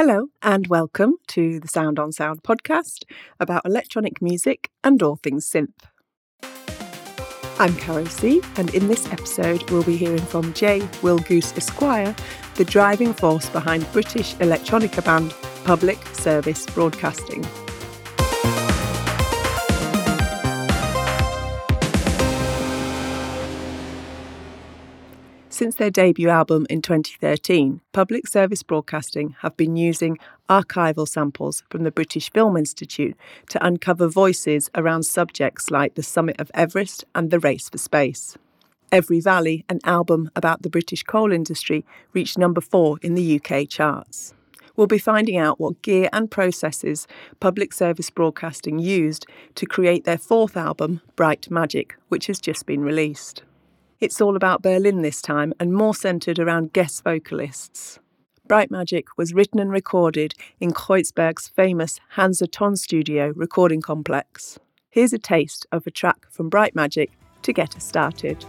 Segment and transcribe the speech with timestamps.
[0.00, 3.02] Hello, and welcome to the Sound on Sound podcast
[3.40, 5.72] about electronic music and all things synth.
[7.58, 10.82] I'm Caro C, and in this episode, we'll be hearing from J.
[11.02, 12.14] Willgoose Esquire,
[12.54, 15.34] the driving force behind British electronica band
[15.64, 17.44] Public Service Broadcasting.
[25.58, 30.16] Since their debut album in 2013, Public Service Broadcasting have been using
[30.48, 33.16] archival samples from the British Film Institute
[33.48, 38.38] to uncover voices around subjects like the summit of Everest and the race for space.
[38.92, 43.68] Every Valley, an album about the British coal industry, reached number four in the UK
[43.68, 44.34] charts.
[44.76, 47.08] We'll be finding out what gear and processes
[47.40, 52.82] Public Service Broadcasting used to create their fourth album, Bright Magic, which has just been
[52.82, 53.42] released.
[54.00, 57.98] It's all about Berlin this time and more centred around guest vocalists.
[58.46, 64.56] Bright Magic was written and recorded in Kreuzberg's famous Hansa Ton studio recording complex.
[64.88, 67.10] Here's a taste of a track from Bright Magic
[67.42, 68.44] to get us started.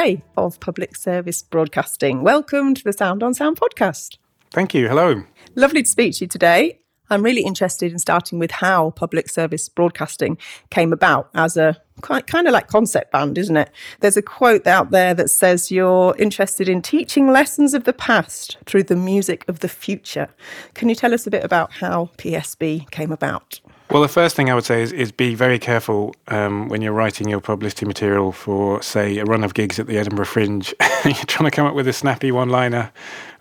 [0.00, 2.22] Jay of Public Service Broadcasting.
[2.22, 4.16] Welcome to the Sound on Sound podcast.
[4.50, 4.88] Thank you.
[4.88, 5.24] Hello.
[5.56, 6.80] Lovely to speak to you today.
[7.10, 10.38] I'm really interested in starting with how public service broadcasting
[10.70, 13.70] came about as a quite kind of like concept band, isn't it?
[14.00, 18.56] There's a quote out there that says you're interested in teaching lessons of the past
[18.64, 20.30] through the music of the future.
[20.72, 23.60] Can you tell us a bit about how PSB came about?
[23.90, 26.92] Well, the first thing I would say is, is be very careful um, when you're
[26.92, 30.72] writing your publicity material for, say, a run of gigs at the Edinburgh Fringe.
[31.04, 32.92] you're trying to come up with a snappy one liner.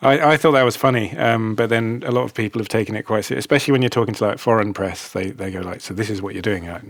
[0.02, 2.96] I, I, thought that was funny, um, but then a lot of people have taken
[2.96, 5.12] it quite seriously, especially when you're talking to like foreign press.
[5.12, 6.84] They they go like, "So this is what you're doing?" Like,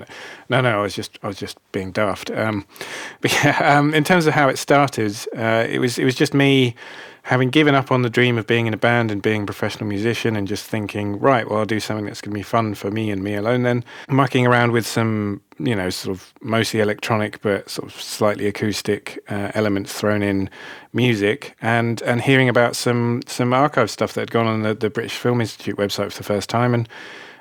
[0.50, 2.30] no, no, I was just I was just being daft.
[2.32, 2.66] Um,
[3.22, 6.34] but yeah, um, in terms of how it started, uh, it was it was just
[6.34, 6.76] me
[7.24, 9.88] having given up on the dream of being in a band and being a professional
[9.88, 12.90] musician and just thinking, right, well, I'll do something that's going to be fun for
[12.90, 17.42] me and me alone, then mucking around with some, you know, sort of mostly electronic
[17.42, 20.50] but sort of slightly acoustic uh, elements thrown in
[20.94, 24.90] music and and hearing about some some archive stuff that had gone on the, the
[24.90, 26.88] British Film Institute website for the first time and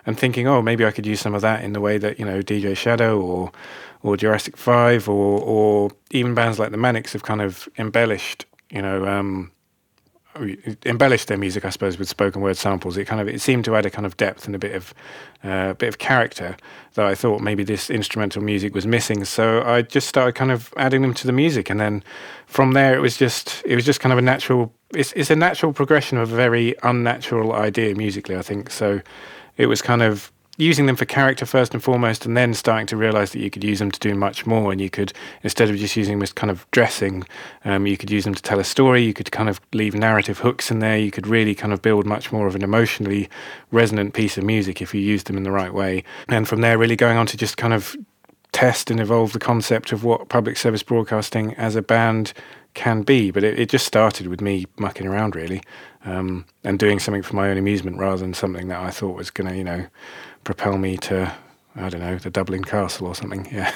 [0.09, 2.25] and thinking, oh, maybe I could use some of that in the way that, you
[2.25, 3.53] know, DJ Shadow or
[4.03, 8.81] or Jurassic Five or or even bands like the Manics have kind of embellished, you
[8.81, 9.51] know, um,
[10.85, 12.97] embellish their music, I suppose, with spoken word samples.
[12.97, 14.95] It kind of it seemed to add a kind of depth and a bit of
[15.43, 16.57] uh, bit of character
[16.95, 19.25] that I thought maybe this instrumental music was missing.
[19.25, 22.03] So I just started kind of adding them to the music, and then
[22.47, 24.73] from there it was just it was just kind of a natural.
[24.95, 28.71] It's it's a natural progression of a very unnatural idea musically, I think.
[28.71, 29.01] So
[29.57, 32.97] it was kind of using them for character first and foremost, and then starting to
[32.97, 34.71] realize that you could use them to do much more.
[34.71, 37.25] And you could, instead of just using them as kind of dressing,
[37.65, 39.03] um, you could use them to tell a story.
[39.03, 40.99] You could kind of leave narrative hooks in there.
[40.99, 43.31] You could really kind of build much more of an emotionally
[43.71, 46.05] resonant piece of music if you used them in the right way.
[46.29, 47.97] And from there, really going on to just kind of
[48.53, 52.33] test and evolve the concept of what public service broadcasting as a band
[52.75, 53.31] can be.
[53.31, 55.63] But it, it just started with me mucking around really
[56.05, 59.31] um, and doing something for my own amusement rather than something that I thought was
[59.31, 59.87] going to, you know,
[60.49, 61.31] propel me to
[61.77, 63.47] I don't know the Dublin Castle or something.
[63.53, 63.71] Yeah.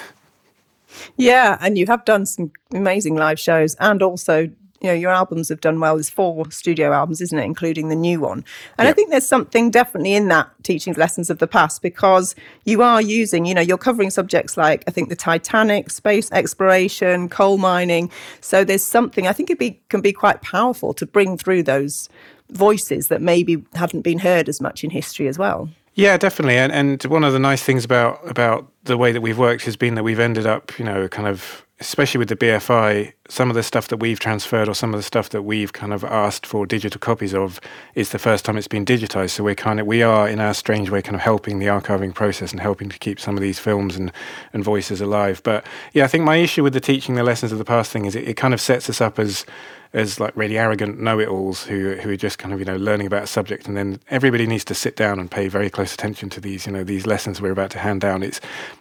[1.19, 4.39] Yeah, and you have done some amazing live shows, and also
[4.81, 5.97] you know your albums have done well.
[5.97, 8.43] There's four studio albums, isn't it, including the new one?
[8.79, 8.89] And.
[8.89, 12.35] I think there's something definitely in that teaching lessons of the past because
[12.65, 17.29] you are using, you know, you're covering subjects like I think the Titanic, space exploration,
[17.29, 18.11] coal mining.
[18.41, 22.09] So there's something I think it be, can be quite powerful to bring through those
[22.49, 25.69] voices that maybe haven't been heard as much in history as well.
[25.95, 26.57] Yeah, definitely.
[26.57, 29.77] And and one of the nice things about about the way that we've worked has
[29.77, 33.55] been that we've ended up, you know, kind of especially with the BFI, some of
[33.55, 36.45] the stuff that we've transferred or some of the stuff that we've kind of asked
[36.45, 37.59] for digital copies of
[37.95, 39.31] is the first time it's been digitized.
[39.31, 42.15] So we're kind of we are in our strange way kind of helping the archiving
[42.15, 44.13] process and helping to keep some of these films and,
[44.53, 45.41] and voices alive.
[45.45, 45.65] But
[45.95, 48.15] yeah, I think my issue with the teaching the lessons of the past thing is
[48.15, 49.47] it, it kind of sets us up as
[49.95, 53.25] as like really arrogant know-it-alls who who are just kind of you know learning about
[53.25, 56.41] a subject, and then everybody needs to sit down and pay very close attention to
[56.41, 58.23] these you know these lessons we're about to hand down.
[58.23, 58.41] It's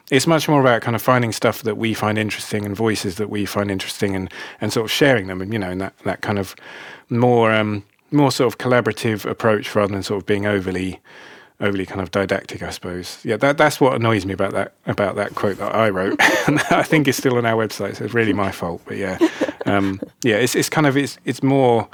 [0.10, 3.30] it's much more about kind of finding stuff that we find interesting and voices that
[3.30, 6.22] we find interesting, and and sort of sharing them, and you know, in that that
[6.22, 6.56] kind of
[7.10, 11.00] more um, more sort of collaborative approach rather than sort of being overly
[11.62, 13.20] overly kind of didactic, I suppose.
[13.24, 16.16] Yeah, that that's what annoys me about that about that quote that I wrote.
[16.20, 18.82] I think it's still on our website, so it's really my fault.
[18.86, 19.18] But yeah,
[19.66, 21.88] um, yeah, it's it's kind of it's it's more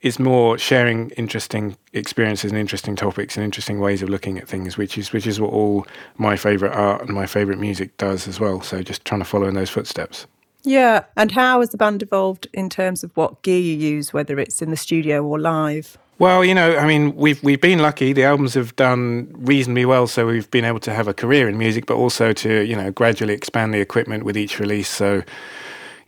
[0.00, 4.76] it's more sharing interesting experiences and interesting topics and interesting ways of looking at things,
[4.76, 5.86] which is which is what all
[6.18, 8.60] my favorite art and my favorite music does as well.
[8.60, 10.26] So just trying to follow in those footsteps.
[10.64, 14.38] Yeah, and how has the band evolved in terms of what gear you use, whether
[14.38, 15.96] it's in the studio or live?
[16.18, 18.12] Well, you know, I mean, we've we've been lucky.
[18.12, 21.56] The albums have done reasonably well, so we've been able to have a career in
[21.56, 24.88] music, but also to you know gradually expand the equipment with each release.
[24.88, 25.22] So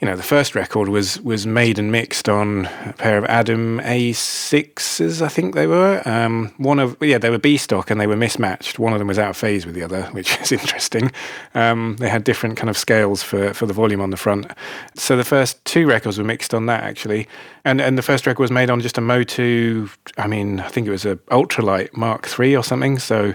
[0.00, 3.81] you know, the first record was was made and mixed on a pair of Adam
[3.81, 6.00] A6s, I think they were.
[6.06, 8.79] Um, one of yeah, they were B stock and they were mismatched.
[8.79, 11.12] One of them was out of phase with the other, which is interesting.
[11.55, 14.47] Um, they had different kind of scales for for the volume on the front.
[14.94, 17.29] So the first two records were mixed on that actually,
[17.67, 19.88] and and the first record was made on just a Motu.
[20.17, 22.99] I mean, I think it was a ultralight Mark III or something.
[22.99, 23.35] So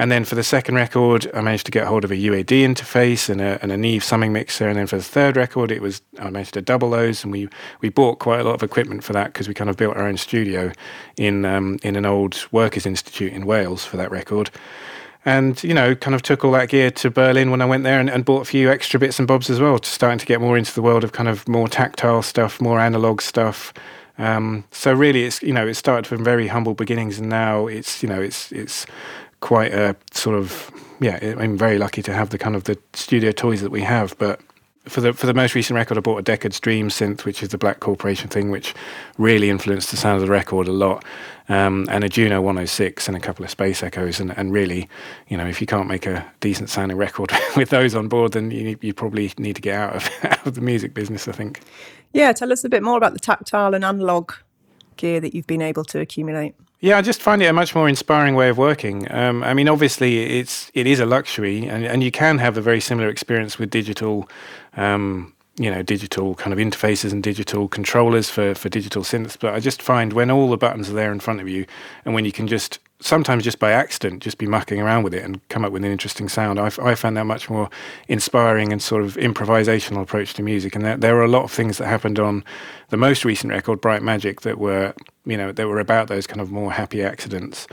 [0.00, 3.28] and then for the second record, I managed to get hold of a UAD interface
[3.28, 4.66] and a, and a Neve summing mixer.
[4.66, 7.50] And then for the third record, it was I managed to double those, and we
[7.82, 10.08] we bought quite a lot of equipment for that because we kind of built our
[10.08, 10.72] own studio
[11.18, 14.50] in um, in an old workers' institute in Wales for that record.
[15.26, 18.00] And you know, kind of took all that gear to Berlin when I went there,
[18.00, 20.40] and, and bought a few extra bits and bobs as well, to starting to get
[20.40, 23.74] more into the world of kind of more tactile stuff, more analog stuff.
[24.16, 28.02] Um, so really, it's you know, it started from very humble beginnings, and now it's
[28.02, 28.86] you know, it's it's
[29.40, 30.70] quite a sort of
[31.00, 31.18] yeah.
[31.38, 34.40] I'm very lucky to have the kind of the studio toys that we have, but.
[34.88, 37.50] For the for the most recent record, I bought a Deckard's Dream synth, which is
[37.50, 38.74] the Black Corporation thing, which
[39.18, 41.04] really influenced the sound of the record a lot,
[41.50, 44.88] um, and a Juno 106 and a couple of Space Echoes, and, and really,
[45.28, 48.50] you know, if you can't make a decent sounding record with those on board, then
[48.50, 51.28] you, you probably need to get out of, out of the music business.
[51.28, 51.60] I think.
[52.14, 54.32] Yeah, tell us a bit more about the tactile and analog
[54.96, 56.54] gear that you've been able to accumulate.
[56.82, 59.10] Yeah, I just find it a much more inspiring way of working.
[59.12, 62.62] Um, I mean, obviously, it's it is a luxury, and, and you can have a
[62.62, 64.26] very similar experience with digital,
[64.78, 69.36] um, you know, digital kind of interfaces and digital controllers for for digital synths.
[69.38, 71.66] But I just find when all the buttons are there in front of you,
[72.06, 75.24] and when you can just sometimes just by accident just be mucking around with it
[75.24, 76.60] and come up with an interesting sound.
[76.60, 77.70] I, I found that much more
[78.08, 80.76] inspiring and sort of improvisational approach to music.
[80.76, 82.44] And there, there were a lot of things that happened on
[82.90, 84.94] the most recent record, Bright Magic, that were
[85.24, 87.66] you know that were about those kind of more happy accidents.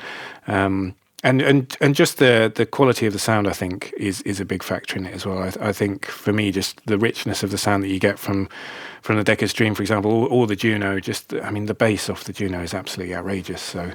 [0.47, 4.39] Um, and and and just the the quality of the sound, I think, is is
[4.39, 5.39] a big factor in it as well.
[5.39, 8.47] I, I think for me, just the richness of the sound that you get from
[9.01, 10.99] from the Deckard's Dream, for example, or, or, the Juno.
[10.99, 13.61] Just I mean, the bass off the Juno is absolutely outrageous.
[13.61, 13.91] So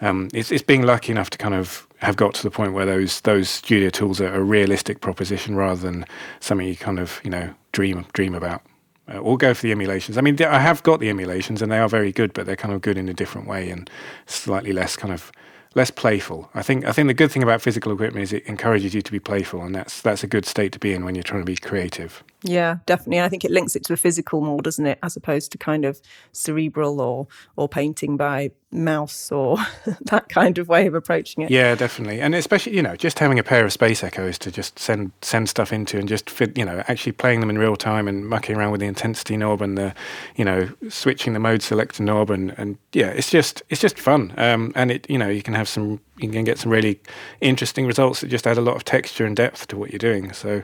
[0.00, 2.86] um, it's it's being lucky enough to kind of have got to the point where
[2.86, 6.04] those those studio tools are a realistic proposition rather than
[6.40, 8.62] something you kind of you know dream dream about.
[9.08, 10.16] Uh, or go for the emulations.
[10.16, 12.72] I mean, I have got the emulations, and they are very good, but they're kind
[12.72, 13.90] of good in a different way and
[14.26, 15.32] slightly less kind of
[15.74, 16.50] less playful.
[16.54, 19.12] I think I think the good thing about physical equipment is it encourages you to
[19.12, 21.46] be playful, and that's that's a good state to be in when you're trying to
[21.46, 22.22] be creative.
[22.44, 23.20] Yeah, definitely.
[23.20, 25.84] I think it links it to a physical more, doesn't it, as opposed to kind
[25.84, 26.00] of
[26.32, 29.58] cerebral or or painting by mouse or
[30.02, 31.50] that kind of way of approaching it.
[31.50, 32.20] Yeah, definitely.
[32.20, 35.48] And especially, you know, just having a pair of space echoes to just send send
[35.48, 38.56] stuff into and just fit, you know, actually playing them in real time and mucking
[38.56, 39.94] around with the intensity knob and the,
[40.36, 44.34] you know, switching the mode selector knob and and yeah, it's just it's just fun.
[44.36, 47.00] Um, and it, you know, you can have some you can get some really
[47.40, 50.32] interesting results that just add a lot of texture and depth to what you're doing.
[50.32, 50.62] So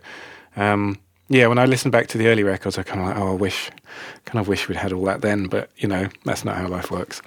[0.57, 3.33] um, yeah, when I listen back to the early records, I kind of like, oh,
[3.33, 3.71] I wish,
[4.25, 6.91] kind of wish we'd had all that then, but you know, that's not how life
[6.91, 7.21] works.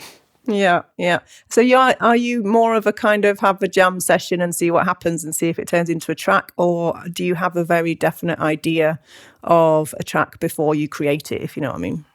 [0.48, 1.20] Yeah, yeah.
[1.50, 4.55] So you are, are you more of a kind of have a jam session and
[4.55, 7.55] see what happens and see if it turns into a track, or do you have
[7.55, 9.00] a very definite idea
[9.43, 11.41] of a track before you create it?
[11.41, 12.05] If you know what I mean.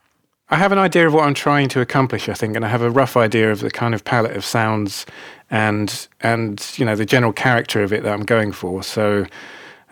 [0.48, 2.82] I have an idea of what I'm trying to accomplish, I think, and I have
[2.82, 5.04] a rough idea of the kind of palette of sounds
[5.50, 8.82] and and you know the general character of it that I'm going for.
[8.82, 9.26] So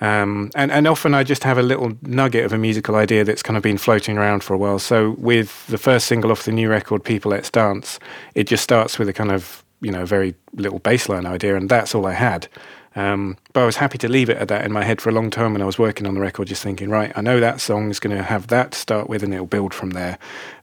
[0.04, 3.42] um, and, and often I just have a little nugget of a musical idea that's
[3.42, 4.78] kind of been floating around for a while.
[4.78, 7.98] So with the first single off the new record, People Let's Dance,
[8.34, 11.94] it just starts with a kind of, you know, very little bassline idea, and that's
[11.94, 12.48] all I had.
[12.96, 15.12] Um, but I was happy to leave it at that in my head for a
[15.12, 17.62] long time when I was working on the record, just thinking, right, I know that
[17.62, 20.18] song is going to have that to start with and it'll build from there.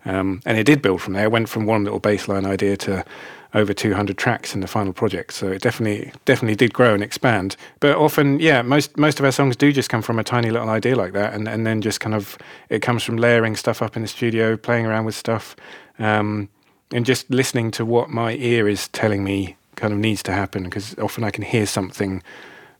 [0.05, 1.25] Um, and it did build from there.
[1.25, 3.03] It went from one little bassline idea to
[3.53, 5.33] over 200 tracks in the final project.
[5.33, 7.55] So it definitely definitely did grow and expand.
[7.79, 10.69] But often, yeah, most most of our songs do just come from a tiny little
[10.69, 12.37] idea like that, and and then just kind of
[12.69, 15.55] it comes from layering stuff up in the studio, playing around with stuff,
[15.99, 16.49] um,
[16.91, 20.63] and just listening to what my ear is telling me kind of needs to happen.
[20.63, 22.23] Because often I can hear something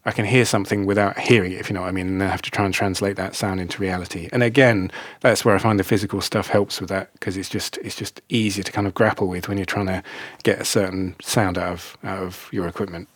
[0.05, 2.27] I can hear something without hearing it, if you know what I mean, and I
[2.27, 4.29] have to try and translate that sound into reality.
[4.31, 7.77] And again, that's where I find the physical stuff helps with that because it's just
[7.77, 10.01] it's just easier to kind of grapple with when you're trying to
[10.43, 13.10] get a certain sound out of out of your equipment.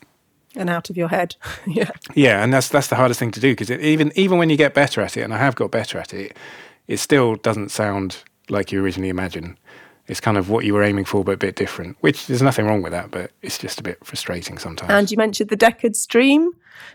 [0.55, 1.35] and out of your head.
[1.67, 1.89] yeah.
[2.13, 4.73] Yeah, and that's that's the hardest thing to do because even even when you get
[4.73, 6.37] better at it, and I have got better at it,
[6.87, 9.57] it still doesn't sound like you originally imagined.
[10.07, 11.97] It's kind of what you were aiming for, but a bit different.
[12.01, 14.91] Which there's nothing wrong with that, but it's just a bit frustrating sometimes.
[14.91, 16.51] And you mentioned the Deckard's Dream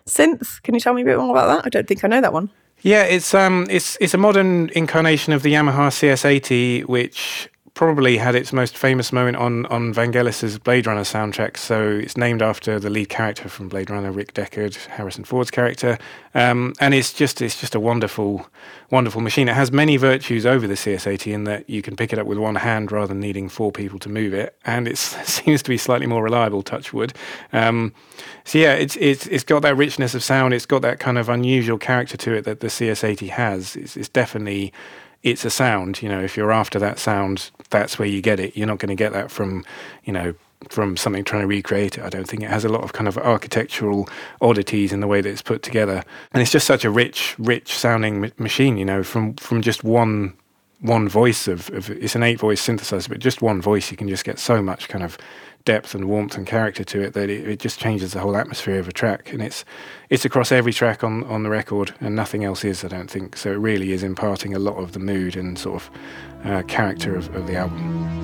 [0.07, 0.63] synth.
[0.63, 1.67] Can you tell me a bit more about that?
[1.67, 2.51] I don't think I know that one.
[2.83, 8.35] Yeah, it's um, it's it's a modern incarnation of the Yamaha CS80, which probably had
[8.35, 11.57] its most famous moment on on Vangelis's Blade Runner soundtrack.
[11.57, 15.99] So it's named after the lead character from Blade Runner, Rick Deckard, Harrison Ford's character,
[16.35, 18.47] um, and it's just it's just a wonderful,
[18.91, 19.49] wonderful machine.
[19.49, 22.39] It has many virtues over the CS80 in that you can pick it up with
[22.39, 25.79] one hand rather than needing four people to move it, and it seems to be
[25.79, 26.63] slightly more reliable.
[26.63, 27.13] Touch wood.
[27.53, 27.93] Um,
[28.45, 30.55] so yeah, it's it's it's got that richness of sound.
[30.55, 33.77] It's got that kind of unusual character to it that the CS80 has.
[33.77, 34.73] It's, it's definitely
[35.23, 36.03] it's a sound.
[36.03, 38.57] You know, if you're after that sound, that's where you get it.
[38.57, 39.65] You're not going to get that from,
[40.05, 40.35] you know,
[40.69, 42.05] from something trying to recreate it.
[42.05, 44.09] I don't think it has a lot of kind of architectural
[44.41, 47.75] oddities in the way that it's put together, and it's just such a rich, rich
[47.75, 48.77] sounding machine.
[48.77, 50.35] You know, from from just one
[50.81, 54.09] one voice of, of it's an eight voice synthesizer, but just one voice, you can
[54.09, 55.19] just get so much kind of
[55.65, 58.79] depth and warmth and character to it that it, it, just changes the whole atmosphere
[58.79, 59.33] of a track.
[59.33, 59.65] And it's
[60.09, 63.37] it's across every track on, on the record, and nothing else is, I don't think.
[63.37, 65.91] So it really is imparting a lot of the mood and sort of
[66.45, 68.20] uh, character of, of the album.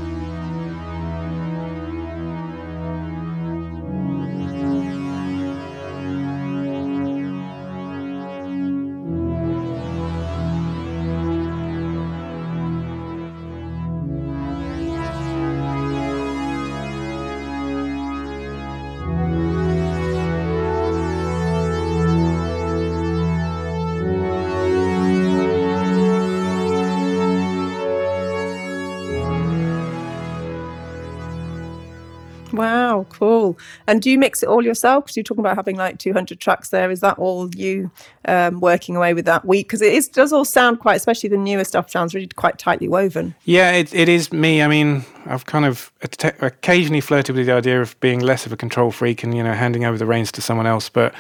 [33.86, 35.04] And do you mix it all yourself?
[35.04, 36.90] Because you're talking about having like 200 tracks there.
[36.90, 37.90] Is that all you
[38.26, 39.68] um, working away with that week?
[39.68, 42.88] Because it is, does all sound quite, especially the newer stuff, sounds really quite tightly
[42.88, 43.34] woven.
[43.44, 44.62] Yeah, it, it is me.
[44.62, 45.92] I mean, I've kind of
[46.40, 49.52] occasionally flirted with the idea of being less of a control freak and, you know,
[49.52, 50.88] handing over the reins to someone else.
[50.88, 51.14] But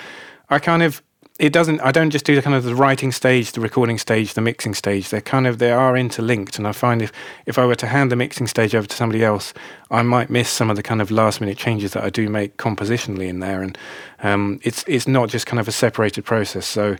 [0.50, 1.02] I kind of
[1.38, 4.34] it doesn't i don't just do the kind of the writing stage the recording stage
[4.34, 5.10] the mixing stage.
[5.10, 7.12] They're kind of they are interlinked and i find if
[7.46, 9.52] if i were to hand the mixing stage over to somebody else
[9.90, 12.56] i might miss some of the kind of last minute changes that i do make
[12.56, 13.62] compositionally in there.
[13.62, 13.78] And
[14.22, 16.66] um, it's it's not just kind of a separated process.
[16.66, 16.96] So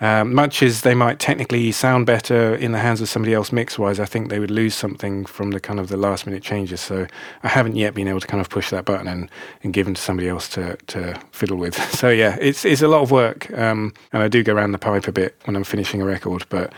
[0.00, 3.78] um, much as they might technically sound better in the hands of somebody else mix
[3.78, 6.80] wise, I think they would lose something from the kind of the last minute changes.
[6.80, 7.06] So
[7.42, 9.30] I haven't yet been able to kind of push that button and,
[9.62, 11.74] and give them to somebody else to, to fiddle with.
[12.04, 14.78] So yeah, it's it's a lot of work, um, and I do go around the
[14.78, 16.72] pipe a bit when I'm finishing a record, but.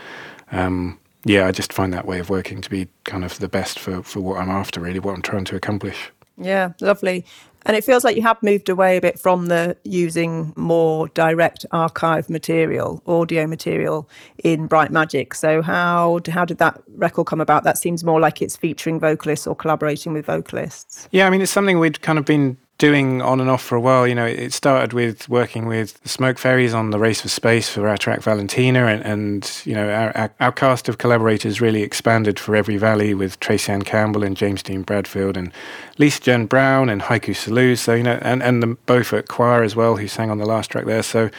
[0.51, 3.79] Um, yeah, I just find that way of working to be kind of the best
[3.79, 6.09] for, for what I'm after, really, what I'm trying to accomplish.
[6.37, 7.25] Yeah, lovely.
[7.67, 11.65] And it feels like you have moved away a bit from the using more direct
[11.71, 14.09] archive material, audio material
[14.41, 15.33] in Bright Magic.
[15.33, 17.65] So how how did that record come about?
[17.65, 21.09] That seems more like it's featuring vocalists or collaborating with vocalists.
[21.11, 23.81] Yeah, I mean it's something we'd kind of been doing on and off for a
[23.81, 24.07] while.
[24.07, 27.87] You know, it started with working with Smoke Fairies on the Race for Space for
[27.87, 32.39] our track Valentina, and, and you know, our, our, our, cast of collaborators really expanded
[32.39, 35.51] for Every Valley with Tracyanne Campbell and James Dean Bradfield and
[35.97, 37.79] Lisa Jen Brown and Haiku Salute.
[37.79, 40.69] So, you know, and, and the Beaufort Choir as well, who sang on the last
[40.69, 41.03] track there.
[41.03, 41.29] So,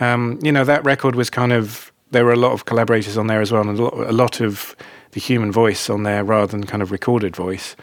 [0.00, 3.28] um, you know, that record was kind of, there were a lot of collaborators on
[3.28, 4.76] there as well, and a lot, a lot of
[5.12, 7.76] the human voice on there rather than kind of recorded voice.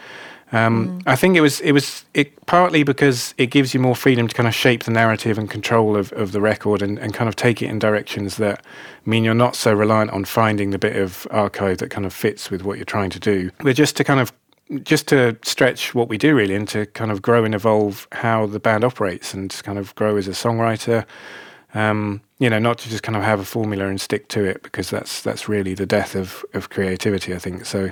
[0.52, 1.04] Um, mm.
[1.06, 4.34] I think it was it was it partly because it gives you more freedom to
[4.34, 7.36] kind of shape the narrative and control of, of the record and, and kind of
[7.36, 8.66] take it in directions that
[9.06, 12.50] mean you're not so reliant on finding the bit of archive that kind of fits
[12.50, 13.52] with what you're trying to do.
[13.60, 14.34] But just to kind of
[14.84, 18.46] just to stretch what we do really and to kind of grow and evolve how
[18.46, 21.06] the band operates and to kind of grow as a songwriter.
[21.76, 24.64] Um, you know, not to just kind of have a formula and stick to it
[24.64, 27.66] because that's that's really the death of, of creativity, I think.
[27.66, 27.92] So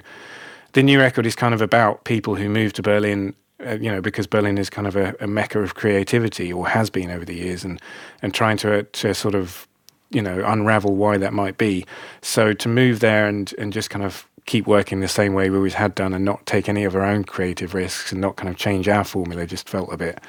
[0.78, 3.34] the new record is kind of about people who move to Berlin,
[3.66, 6.92] uh, you know, because Berlin is kind of a, a, mecca of creativity, or has
[6.92, 7.82] been over the years, and
[8.22, 9.68] and trying to to sort of
[10.12, 11.84] you know unravel why that might be.
[12.22, 15.58] So to move there and and just kind of keep working the same way we
[15.58, 18.48] always had done, and not take any of our own creative risks, and not kind
[18.48, 20.20] of change our formula, just felt a bit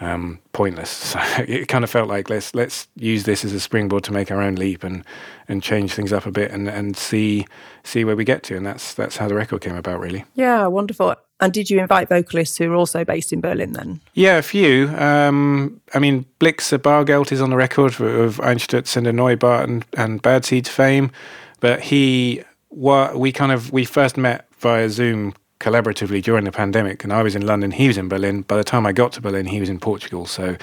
[0.00, 0.90] um, pointless.
[1.16, 4.30] So it kind of felt like let's let's use this as a springboard to make
[4.30, 5.04] our own leap and
[5.48, 7.46] and change things up a bit and, and see
[7.84, 8.56] see where we get to.
[8.56, 10.24] And that's that's how the record came about, really.
[10.34, 11.14] Yeah, wonderful.
[11.38, 14.00] And did you invite vocalists who are also based in Berlin then?
[14.14, 14.88] Yeah, a few.
[14.96, 20.46] Um, I mean, Blixa Bargeld is on the record of Einstürzende Neubauten and, and Bad
[20.46, 21.10] Seeds fame,
[21.60, 27.04] but he, what we kind of, we first met via Zoom collaboratively during the pandemic.
[27.04, 28.42] And I was in London, he was in Berlin.
[28.42, 30.26] By the time I got to Berlin, he was in Portugal.
[30.26, 30.56] So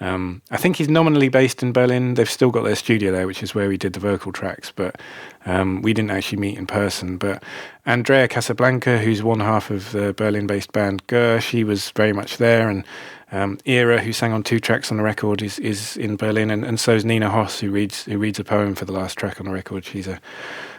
[0.00, 2.14] Um, I think he's nominally based in Berlin.
[2.14, 5.00] They've still got their studio there, which is where we did the vocal tracks, but
[5.46, 7.16] um, we didn't actually meet in person.
[7.16, 7.42] But
[7.86, 12.36] Andreya Casablanca, who's one half of the Berlin based band Gurr, she was very much
[12.36, 12.68] there.
[12.68, 12.84] And
[13.32, 16.50] um, EERA, who sang on two tracks on the record, is, is in Berlin.
[16.50, 19.16] And, and so is Nina Hoss, who reads, who reads a poem for the last
[19.16, 19.86] track on the record.
[19.86, 20.20] She's a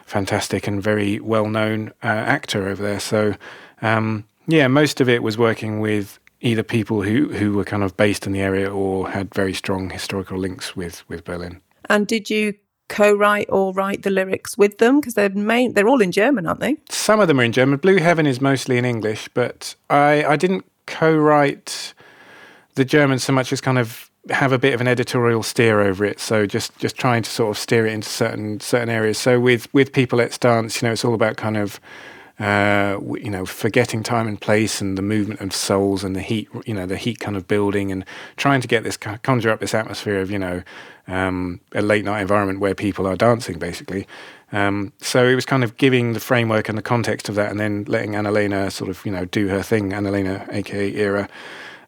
[0.08, 3.00] fantastic and very well known uh, actor over there.
[3.00, 3.36] So,
[3.82, 7.96] um, yeah, most of it was working with either people who, who were kind of
[7.98, 11.62] based in the area or had very strong historical links with, with Berlin.
[11.90, 12.54] And did you
[12.90, 16.62] co-write or write the lyrics with them because they're main they're all in German, aren't
[16.62, 16.78] they?
[16.90, 17.80] Some of them are in German.
[17.80, 21.94] Blue Heaven is mostly in English, but I I didn't co-write
[22.76, 26.06] the German so much as kind of have a bit of an editorial steer over
[26.06, 26.20] it.
[26.20, 29.18] So just just trying to sort of steer it into certain certain areas.
[29.18, 31.80] So with with People Let's Dance, you know, it's all about kind of
[32.40, 36.48] uh, you know, forgetting time and place and the movement of souls and the heat,
[36.66, 38.06] you know, the heat kind of building and
[38.36, 40.62] trying to get this conjure up this atmosphere of, you know,
[41.08, 44.08] um, a late night environment where people are dancing, basically.
[44.52, 47.60] Um, so it was kind of giving the framework and the context of that, and
[47.60, 51.28] then letting Annalena sort of, you know, do her thing, Annalena, aka EERA.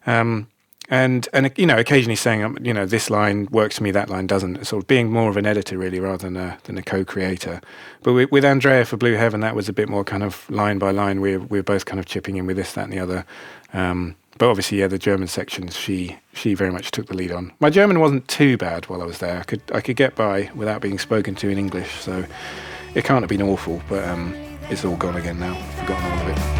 [0.06, 0.48] Um,
[0.90, 4.10] and and you know occasionally saying um, you know this line works for me that
[4.10, 4.64] line doesn't.
[4.66, 7.60] Sort of being more of an editor really rather than a than a co-creator.
[8.02, 10.78] But with, with andrea for blue heaven that was a bit more kind of line
[10.78, 11.20] by line.
[11.20, 13.24] We we were both kind of chipping in with this that and the other.
[13.72, 17.52] Um, but obviously yeah the german sections she she very much took the lead on.
[17.60, 19.38] My german wasn't too bad while i was there.
[19.38, 22.24] I could i could get by without being spoken to in english so
[22.94, 24.34] it can't have been awful but um,
[24.70, 25.54] it's all gone again now.
[25.78, 26.59] Forgotten all of it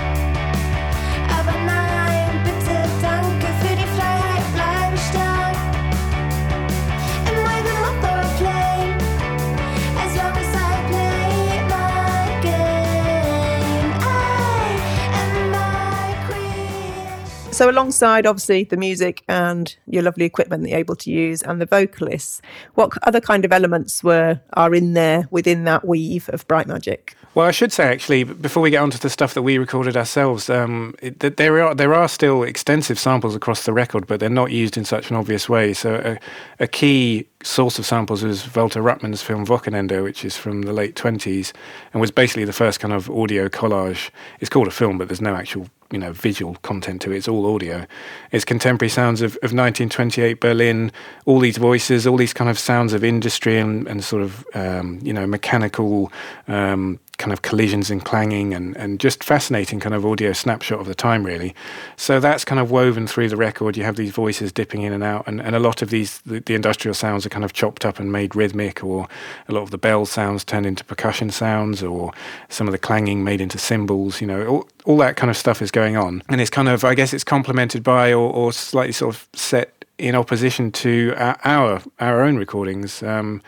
[17.60, 21.60] So, alongside obviously the music and your lovely equipment that you're able to use and
[21.60, 22.40] the vocalists,
[22.72, 27.14] what other kind of elements were are in there within that weave of Bright Magic?
[27.34, 30.48] Well, I should say actually, before we get onto the stuff that we recorded ourselves,
[30.48, 34.52] um, it, there are there are still extensive samples across the record, but they're not
[34.52, 35.74] used in such an obvious way.
[35.74, 40.62] So, a, a key source of samples was Walter Ruttmann's film Wochenende, which is from
[40.62, 41.52] the late twenties,
[41.92, 44.08] and was basically the first kind of audio collage.
[44.40, 47.18] It's called a film, but there's no actual you know visual content to it.
[47.18, 47.86] It's all audio.
[48.32, 50.92] It's contemporary sounds of, of 1928 Berlin.
[51.26, 55.00] All these voices, all these kind of sounds of industry and, and sort of um,
[55.02, 56.12] you know mechanical
[56.48, 60.86] um, kind of collisions and clanging and, and just fascinating kind of audio snapshot of
[60.86, 61.54] the time really.
[61.96, 63.76] So that's kind of woven through the record.
[63.76, 66.40] You have these voices dipping in and out and, and a lot of these the,
[66.40, 69.06] the industrial sounds are kind of chopped up and made rhythmic or
[69.48, 72.12] a lot of the bell sounds turned into percussion sounds or
[72.48, 75.62] some of the clanging made into cymbals you know all, all that kind of stuff
[75.62, 76.22] is going on.
[76.28, 79.84] And it's kind of i guess it's complemented by or, or slightly sort of set
[79.98, 83.02] in opposition to our our, our own recordings.
[83.02, 83.42] Um,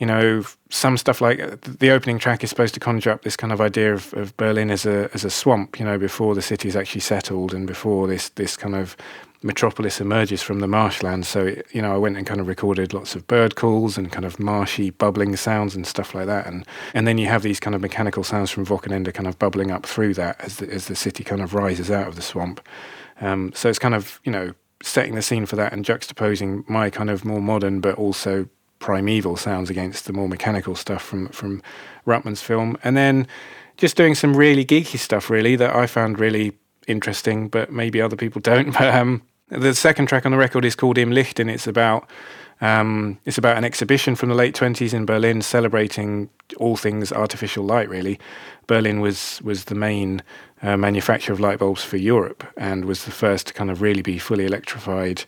[0.00, 3.52] you know, some stuff like the opening track is supposed to conjure up this kind
[3.52, 6.74] of idea of, of Berlin as a as a swamp, you know, before the city's
[6.74, 8.96] actually settled and before this this kind of
[9.42, 11.26] metropolis emerges from the marshland.
[11.26, 14.24] So, you know, I went and kind of recorded lots of bird calls and kind
[14.24, 16.46] of marshy bubbling sounds and stuff like that.
[16.46, 19.70] And and then you have these kind of mechanical sounds from Wochenende kind of bubbling
[19.70, 22.66] up through that as the, as the city kind of rises out of the swamp.
[23.20, 26.88] Um, so it's kind of, you know, setting the scene for that and juxtaposing my
[26.88, 28.48] kind of more modern but also
[28.80, 31.62] primeval sounds against the more mechanical stuff from from
[32.06, 33.28] Ruttmann's film, and then
[33.76, 36.52] just doing some really geeky stuff, really that I found really
[36.86, 38.72] interesting, but maybe other people don't.
[38.72, 42.10] But um, the second track on the record is called Im Licht, and it's about
[42.60, 47.64] um, it's about an exhibition from the late twenties in Berlin, celebrating all things artificial
[47.64, 47.88] light.
[47.88, 48.18] Really,
[48.66, 50.22] Berlin was was the main
[50.62, 54.02] uh, manufacturer of light bulbs for Europe, and was the first to kind of really
[54.02, 55.24] be fully electrified.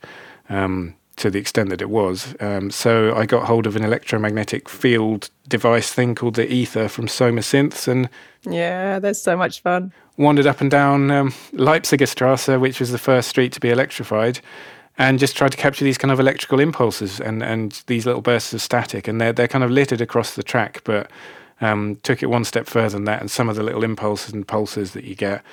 [0.48, 2.35] Um, to the extent that it was.
[2.40, 7.06] Um, so I got hold of an electromagnetic field device thing called the Ether from
[7.06, 8.08] Soma Synths, and
[8.42, 9.92] yeah, that's so much fun.
[10.16, 14.40] Wandered up and down um, Leipziger Strasse, which was the first street to be electrified,
[14.98, 18.52] and just tried to capture these kind of electrical impulses and, and these little bursts
[18.52, 21.08] of static, and they're they're kind of littered across the track, but
[21.61, 24.48] um, took it one step further than that, and some of the little impulses and
[24.48, 25.44] pulses that you get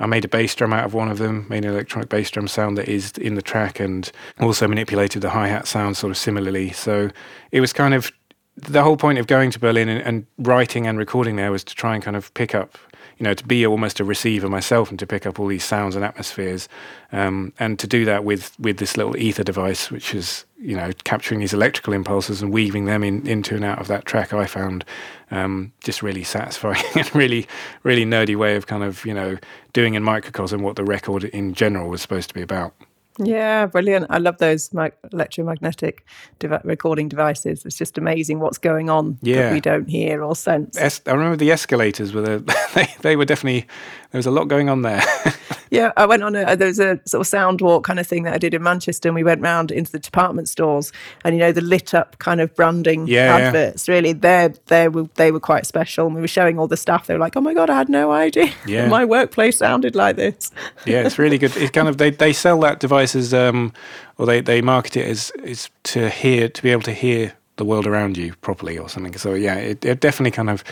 [0.00, 2.48] I made a bass drum out of one of them, made an electronic bass drum
[2.48, 6.16] sound that is in the track, and also manipulated the hi hat sound sort of
[6.16, 6.70] similarly.
[6.70, 7.10] So
[7.50, 8.12] it was kind of
[8.56, 11.74] the whole point of going to Berlin and, and, writing and recording there was to
[11.74, 12.76] try and kind of pick up,
[13.18, 15.96] you know, to be almost a receiver myself and to pick up all these sounds
[15.96, 16.68] and atmospheres,
[17.12, 20.92] um, and to do that with with this little ether device, which is you know
[21.04, 24.32] capturing these electrical impulses and weaving them in into and out of that track.
[24.32, 24.84] I found
[25.30, 27.48] um, just really satisfying and really
[27.82, 29.36] really nerdy way of kind of you know
[29.72, 32.72] doing in microcosm what the record in general was supposed to be about.
[33.18, 34.06] Yeah, brilliant.
[34.10, 34.70] I love those
[35.12, 36.06] electromagnetic
[36.38, 37.64] dev- recording devices.
[37.64, 39.42] It's just amazing what's going on yeah.
[39.42, 40.76] that we don't hear or sense.
[40.78, 43.66] Es- I remember the escalators were the, they, they were definitely
[44.10, 45.02] there was a lot going on there.
[45.70, 48.24] yeah, I went on a there was a sort of sound walk kind of thing
[48.24, 50.92] that I did in Manchester, and we went round into the department stores,
[51.24, 53.88] and you know the lit up kind of branding yeah, adverts.
[53.88, 53.94] Yeah.
[53.94, 56.06] Really, they they were they were quite special.
[56.06, 57.06] And we were showing all the staff.
[57.06, 58.52] They were like, "Oh my god, I had no idea.
[58.66, 58.88] Yeah.
[58.98, 60.50] my workplace sounded like this."
[60.86, 61.56] yeah, it's really good.
[61.56, 63.72] It's kind of they, they sell that device as um,
[64.16, 67.64] or they, they market it as is to hear to be able to hear the
[67.64, 69.16] world around you properly or something.
[69.18, 70.64] So yeah, it, it definitely kind of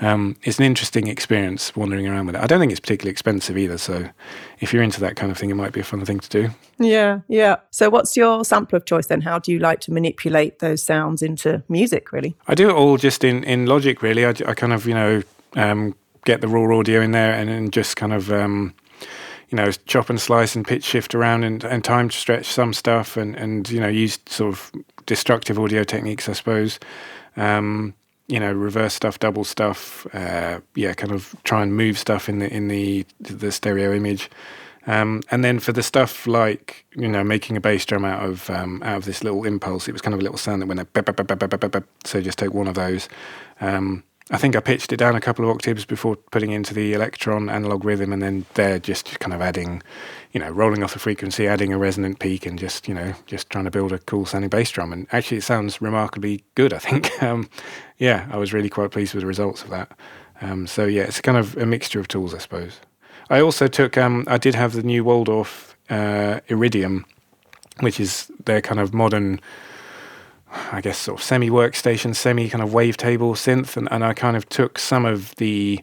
[0.00, 2.42] um, it's an interesting experience wandering around with it.
[2.42, 3.76] I don't think it's particularly expensive either.
[3.76, 4.08] So
[4.60, 6.50] if you're into that kind of thing, it might be a fun thing to do.
[6.78, 7.56] Yeah, yeah.
[7.70, 9.20] So what's your sample of choice then?
[9.20, 12.12] How do you like to manipulate those sounds into music?
[12.12, 14.02] Really, I do it all just in in Logic.
[14.02, 15.22] Really, I, I kind of you know
[15.56, 18.32] um, get the raw audio in there and then just kind of.
[18.32, 18.74] Um,
[19.50, 22.72] you know, chop and slice and pitch shift around and, and time to stretch some
[22.72, 24.70] stuff and, and, you know, use sort of
[25.06, 26.78] destructive audio techniques, I suppose.
[27.36, 27.94] Um,
[28.30, 32.38] you know, reverse stuff, double stuff, uh, yeah, kind of try and move stuff in
[32.38, 34.30] the in the the stereo image.
[34.86, 38.48] Um, and then for the stuff like you know making a bass drum out of
[38.48, 40.80] um, out of this little impulse, it was kind of a little sound that went
[40.80, 43.08] a so just take one of those.
[43.60, 46.92] Um, I think I pitched it down a couple of octaves before putting into the
[46.92, 49.82] Elektron analog rhythm, and then they're just kind of adding,
[50.32, 53.50] you know, rolling off the frequency, adding a resonant peak, and just you know, just
[53.50, 54.92] trying to build a cool sounding bass drum.
[54.92, 56.72] And actually, it sounds remarkably good.
[56.72, 57.50] I think, um,
[57.98, 59.90] yeah, I was really quite pleased with the results of that.
[60.40, 62.80] Um, so yeah, it's kind of a mixture of tools, I suppose.
[63.30, 67.04] I also took, um, I did have the new Waldorf uh, Iridium,
[67.80, 69.40] which is their kind of modern
[70.72, 74.36] I guess sort of semi workstation, semi kind of wavetable synth, and, and I kind
[74.36, 75.82] of took some of the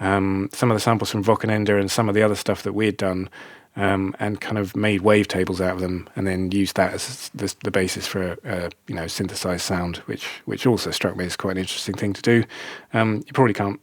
[0.00, 2.96] um, some of the samples from Wochenende and some of the other stuff that we'd
[2.96, 3.28] done,
[3.76, 7.54] um, and kind of made wavetables out of them, and then used that as the,
[7.64, 11.52] the basis for a, you know synthesized sound, which which also struck me as quite
[11.52, 12.44] an interesting thing to do.
[12.92, 13.80] Um, you probably can't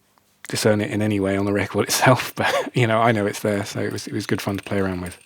[0.48, 3.40] discern it in any way on the record itself, but you know I know it's
[3.40, 5.18] there, so it was it was good fun to play around with.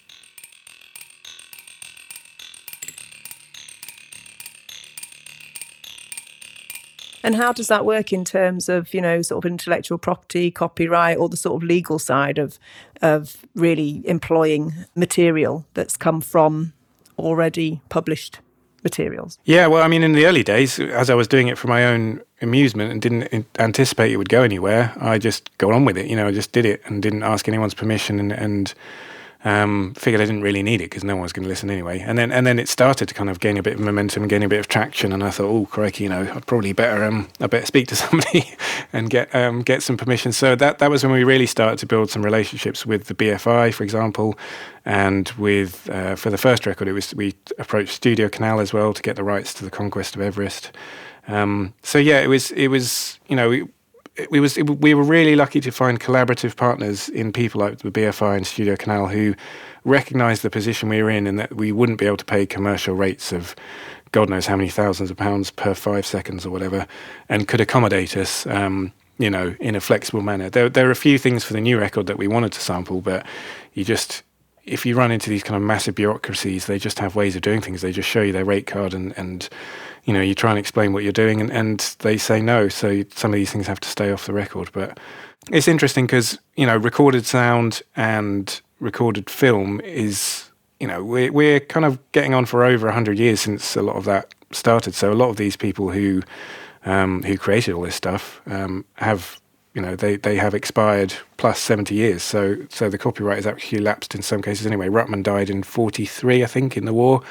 [7.24, 11.18] And how does that work in terms of, you know, sort of intellectual property, copyright,
[11.18, 12.60] or the sort of legal side of
[13.02, 16.74] of really employing material that's come from
[17.18, 18.40] already published
[18.84, 19.38] materials?
[19.46, 21.86] Yeah, well, I mean, in the early days, as I was doing it for my
[21.86, 26.08] own amusement and didn't anticipate it would go anywhere, I just got on with it.
[26.08, 28.74] You know, I just did it and didn't ask anyone's permission and, and
[29.46, 32.00] um, figured I didn't really need it because no one was going to listen anyway.
[32.00, 34.44] And then and then it started to kind of gain a bit of momentum, gain
[34.44, 35.14] a bit of traction.
[35.14, 37.96] And I thought, oh crikey, you know, I'd probably better um, I better speak to
[37.96, 38.54] somebody
[38.92, 40.34] and get um, get some permission.
[40.34, 43.74] So that that was when we really started to build some relationships with the BFI,
[43.74, 44.38] for example,
[44.84, 48.94] and with uh, for the first record, it was we approached Studio Canal as well
[48.94, 50.72] to get the rights to the Conquest of Everest.
[51.30, 53.50] Um, so yeah, it was it was you know.
[53.50, 53.68] We,
[54.30, 58.38] we was we were really lucky to find collaborative partners in people like the BFI
[58.38, 59.36] and Studio Canal who
[59.86, 62.96] recognised the position we were in and that we wouldn't be able to pay commercial
[62.96, 63.56] rates of
[64.12, 66.88] God knows how many thousands of pounds per five seconds or whatever,
[67.30, 68.46] and could accommodate us.
[68.48, 70.50] Um, you know, in a flexible manner.
[70.50, 73.02] There, there are a few things for the new record that we wanted to sample,
[73.02, 73.26] but
[73.74, 74.24] you just
[74.70, 77.60] if you run into these kind of massive bureaucracies, they just have ways of doing
[77.60, 77.82] things.
[77.82, 79.50] They just show you their rate card and, and
[80.06, 82.70] you know, you try and explain what you're doing and, and they say no.
[82.70, 84.70] So some of these things have to stay off the record.
[84.74, 85.00] But
[85.52, 91.60] it's interesting because, you know, recorded sound and recorded film is, you know, we're, we're
[91.60, 94.96] kind of getting on for over 100 years since a lot of that started.
[94.96, 96.22] So a lot of these people who,
[96.86, 99.40] um, who created all this stuff um, have
[99.74, 103.80] you know they, they have expired plus 70 years so so the copyright is actually
[103.80, 107.22] lapsed in some cases anyway Ruttmann died in 43 I think in the war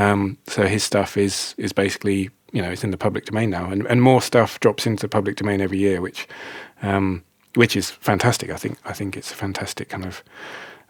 [0.00, 3.70] um, so his stuff is is basically you know it's in the public domain now,
[3.70, 6.26] and, and more stuff drops into the public domain every year, which
[6.82, 7.22] um,
[7.54, 8.50] which is fantastic.
[8.50, 10.24] I think I think it's a fantastic kind of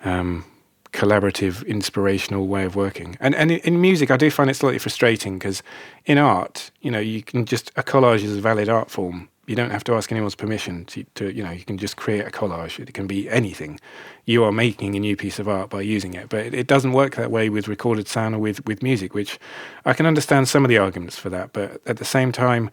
[0.04, 0.44] um,
[0.92, 3.16] collaborative, inspirational way of working.
[3.20, 5.62] And and in music, I do find it slightly frustrating because
[6.04, 9.56] in art, you know, you can just a collage is a valid art form, you
[9.56, 12.30] don't have to ask anyone's permission to, to, you know, you can just create a
[12.30, 12.78] collage.
[12.78, 13.80] It can be anything.
[14.24, 16.28] You are making a new piece of art by using it.
[16.28, 19.40] But it, it doesn't work that way with recorded sound or with, with music, which
[19.84, 21.52] I can understand some of the arguments for that.
[21.52, 22.70] But at the same time,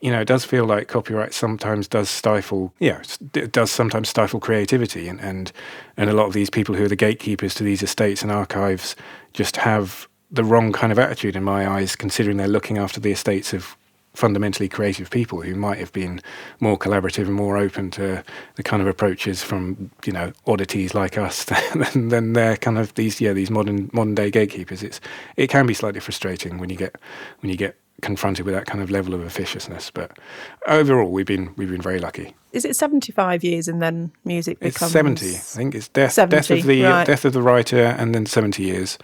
[0.00, 3.02] you know, it does feel like copyright sometimes does stifle, yeah,
[3.34, 5.08] it does sometimes stifle creativity.
[5.08, 5.50] And, and,
[5.96, 8.94] and a lot of these people who are the gatekeepers to these estates and archives
[9.32, 13.10] just have the wrong kind of attitude in my eyes, considering they're looking after the
[13.10, 13.76] estates of
[14.14, 16.20] fundamentally creative people who might have been
[16.60, 18.22] more collaborative and more open to
[18.56, 21.44] the kind of approaches from you know oddities like us
[21.94, 24.82] than, than they're kind of these yeah these modern modern day gatekeepers.
[24.82, 25.00] It's
[25.36, 26.96] it can be slightly frustrating when you get
[27.40, 29.90] when you get confronted with that kind of level of officiousness.
[29.90, 30.18] But
[30.66, 32.34] overall, we've been we've been very lucky.
[32.52, 35.34] Is it seventy five years and then music becomes it's seventy?
[35.34, 37.06] I think it's death 70, death of the right.
[37.06, 38.98] death of the writer and then seventy years.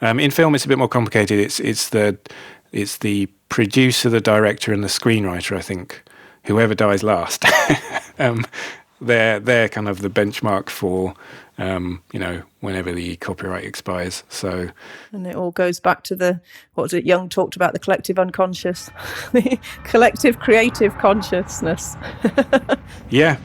[0.00, 1.38] Um, in film, it's a bit more complicated.
[1.38, 2.18] It's it's the
[2.72, 5.56] it's the producer, the director, and the screenwriter.
[5.56, 6.02] I think
[6.44, 7.44] whoever dies last,
[8.18, 8.46] um,
[9.00, 11.14] they're they're kind of the benchmark for
[11.58, 14.24] um, you know whenever the copyright expires.
[14.28, 14.70] So
[15.12, 16.40] and it all goes back to the
[16.74, 17.06] what was it?
[17.06, 18.90] Jung talked about the collective unconscious,
[19.32, 21.96] the collective creative consciousness.
[23.10, 23.38] yeah,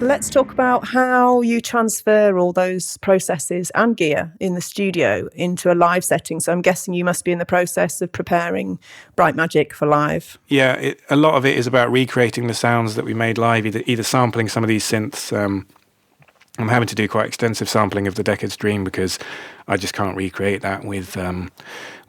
[0.00, 5.70] Let's talk about how you transfer all those processes and gear in the studio into
[5.70, 6.40] a live setting.
[6.40, 8.78] So I'm guessing you must be in the process of preparing
[9.14, 10.38] Bright Magic for live.
[10.48, 13.66] Yeah, it, a lot of it is about recreating the sounds that we made live,
[13.66, 15.36] either, either sampling some of these synths.
[15.36, 15.66] Um,
[16.62, 19.18] I'm having to do quite extensive sampling of the Deckard's Dream because
[19.68, 21.50] I just can't recreate that with um,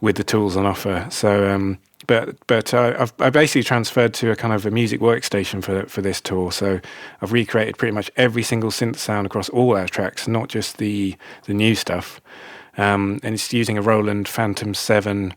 [0.00, 1.06] with the tools on offer.
[1.10, 5.00] So um, but but uh, I've I basically transferred to a kind of a music
[5.00, 6.52] workstation for for this tour.
[6.52, 6.80] So
[7.20, 11.16] I've recreated pretty much every single synth sound across all our tracks, not just the
[11.44, 12.20] the new stuff.
[12.78, 15.34] Um, and it's using a Roland Fantom Seven.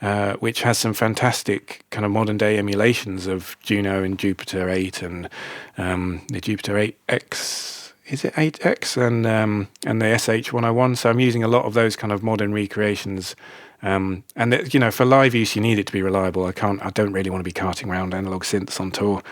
[0.00, 5.02] Uh, which has some fantastic kind of modern day emulations of Juno and Jupiter 8
[5.02, 5.28] and
[5.76, 7.77] um, the Jupiter 8X
[8.08, 11.96] is it 8X and um, and the SH101 so I'm using a lot of those
[11.96, 13.36] kind of modern recreations
[13.82, 16.46] um, and it, you know, for live use, you need it to be reliable.
[16.46, 19.22] I can't, I don't really want to be carting around analog synths on tour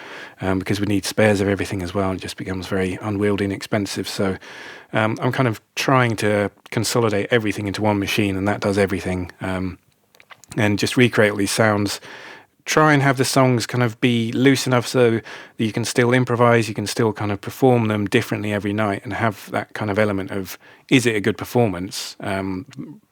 [0.40, 2.12] um, because we need spares of everything as well.
[2.12, 4.08] It just becomes very unwieldy and expensive.
[4.08, 4.36] So
[4.92, 9.32] um, I'm kind of trying to consolidate everything into one machine, and that does everything.
[9.40, 9.78] Um,
[10.56, 12.00] and just recreate all these sounds.
[12.66, 16.12] Try and have the songs kind of be loose enough so that you can still
[16.12, 19.90] improvise, you can still kind of perform them differently every night, and have that kind
[19.90, 20.58] of element of
[20.90, 22.16] is it a good performance?
[22.20, 22.66] Um,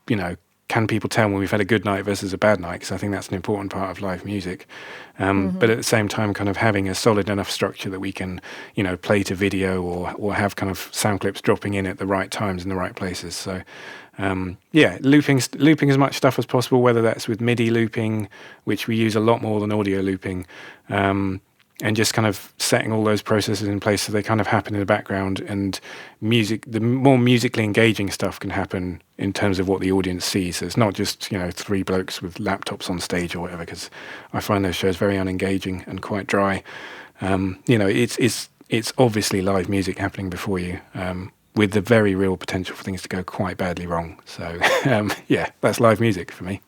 [0.09, 0.37] you know,
[0.75, 2.73] can people tell when we've had a good night versus a bad night?
[2.73, 4.67] Because I think that's an important part of live music.
[5.21, 5.59] Um, mm-hmm.
[5.61, 8.41] But at the same time, kind of having a solid enough structure that we can,
[8.75, 11.99] you know, play to video or or have kind of sound clips dropping in at
[11.99, 13.37] the right times in the right places.
[13.37, 13.63] So.
[14.17, 18.29] Um, yeah, looping looping as much stuff as possible, whether that's with MIDI looping,
[18.63, 20.47] which we use a lot more than audio looping,
[20.89, 21.41] um,
[21.83, 24.75] and just kind of setting all those processes in place so they kind of happen
[24.75, 25.81] in the background and
[26.21, 30.57] music the more musically engaging stuff can happen in terms of what the audience sees.
[30.57, 33.91] So it's not just you know three blokes with laptops on stage or whatever because
[34.33, 36.63] i find those shows very unengaging and quite dry.
[37.21, 41.81] Um, you know it's it's it's obviously live music happening before you um, with the
[41.81, 44.21] very real potential for things to go quite badly wrong.
[44.25, 46.61] So um, yeah that's live music for me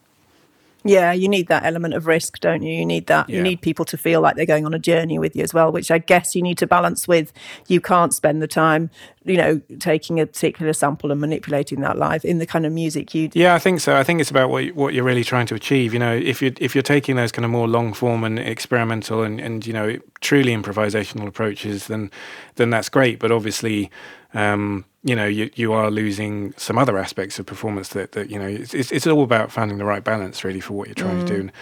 [0.88, 2.72] yeah, you need that element of risk, don't you?
[2.72, 3.29] You need that.
[3.29, 3.37] Yeah.
[3.38, 5.72] You need people to feel like they're going on a journey with you as well,
[5.72, 7.33] which I guess you need to balance with.
[7.68, 8.90] You can't spend the time,
[9.25, 13.14] you know, taking a particular sample and manipulating that live in the kind of music
[13.14, 13.29] you.
[13.29, 13.38] do.
[13.38, 13.96] Yeah, I think so.
[13.96, 15.92] I think it's about what what you're really trying to achieve.
[15.92, 19.22] You know, if you if you're taking those kind of more long form and experimental
[19.22, 22.11] and and you know truly improvisational approaches, then
[22.57, 23.18] then that's great.
[23.18, 23.90] But obviously.
[24.35, 28.38] Um, you know you, you are losing some other aspects of performance that, that you
[28.38, 31.27] know it's, it's all about finding the right balance really for what you're trying mm.
[31.27, 31.53] to do and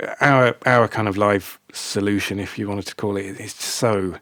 [0.00, 4.16] uh, our our kind of live solution if you wanted to call it is so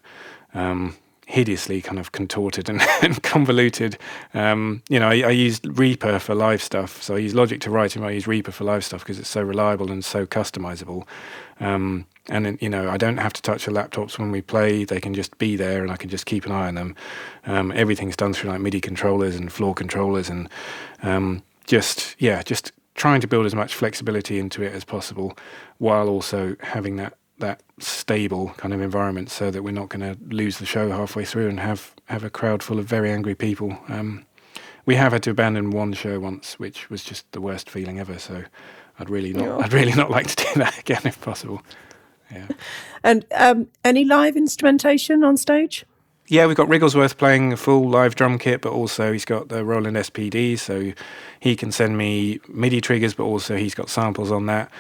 [0.55, 3.99] um, hideously kind of contorted and, and convoluted.
[4.33, 7.71] Um, you know, I, I used Reaper for live stuff, so I use Logic to
[7.71, 11.07] write, and I use Reaper for live stuff because it's so reliable and so customizable.
[11.61, 15.01] Um, and you know, I don't have to touch the laptops when we play; they
[15.01, 16.97] can just be there, and I can just keep an eye on them.
[17.47, 20.49] Um, everything's done through like MIDI controllers and floor controllers, and
[21.03, 25.37] um, just yeah, just trying to build as much flexibility into it as possible,
[25.79, 30.19] while also having that that stable kind of environment, so that we're not going to
[30.35, 33.79] lose the show halfway through and have have a crowd full of very angry people.
[33.89, 34.25] Um,
[34.87, 38.19] we have had to abandon one show once, which was just the worst feeling ever.
[38.19, 38.45] So
[38.99, 39.57] I'd really not, yeah.
[39.59, 41.63] I'd really not like to do that again if possible.
[42.31, 42.49] Yeah.
[43.03, 45.85] And um, any live instrumentation on stage?
[46.29, 49.65] Yeah, we've got Wrigglesworth playing a full live drum kit, but also he's got the
[49.65, 50.93] Roland SPD, so
[51.39, 54.71] he can send me MIDI triggers, but also he's got samples on that.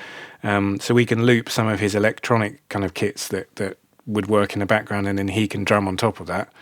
[0.43, 4.27] Um, so we can loop some of his electronic kind of kits that, that would
[4.27, 6.53] work in the background, and then he can drum on top of that.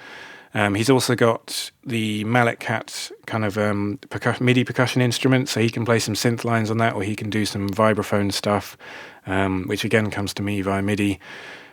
[0.54, 3.98] Um, he's also got the MalletKAT kind of um,
[4.40, 7.28] MIDI percussion instrument, so he can play some synth lines on that, or he can
[7.28, 8.76] do some vibraphone stuff,
[9.26, 11.18] um, which again comes to me via MIDI.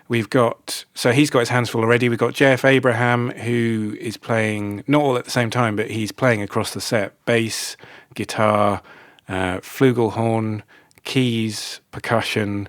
[0.08, 2.10] We've got so he's got his hands full already.
[2.10, 6.12] We've got JF Abraham who is playing not all at the same time, but he's
[6.12, 7.78] playing across the set: bass,
[8.16, 8.82] guitar,
[9.30, 10.64] uh, flugelhorn,
[11.04, 12.68] keys, percussion.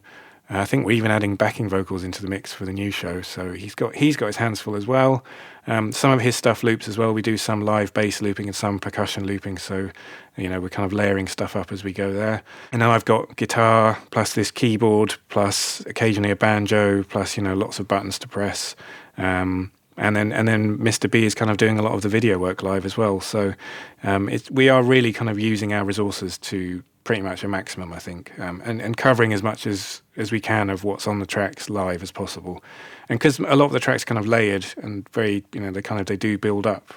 [0.61, 3.23] I think we're even adding backing vocals into the mix for the new show.
[3.23, 5.25] So he's got he's got his hands full as well.
[5.67, 7.13] Um, some of his stuff loops as well.
[7.13, 9.59] We do some live bass looping and some percussion looping.
[9.59, 9.91] So
[10.37, 12.43] you know we're kind of layering stuff up as we go there.
[12.73, 17.55] And now I've got guitar plus this keyboard plus occasionally a banjo plus you know
[17.55, 18.77] lots of buttons to press.
[19.17, 21.11] Um, and then and then Mr.
[21.11, 23.21] B is kind of doing a lot of the video work live as well.
[23.21, 23.55] So
[24.03, 27.99] um, we are really kind of using our resources to pretty much a maximum, I
[27.99, 31.27] think, um, and and covering as much as as we can of what's on the
[31.27, 32.63] tracks live as possible.
[33.09, 35.83] And because a lot of the tracks kind of layered and very, you know, they
[35.83, 36.95] kind of they do build up.